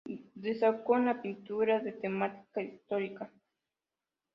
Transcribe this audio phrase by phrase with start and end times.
[0.33, 3.29] Destacó en la pintura de temática histórica.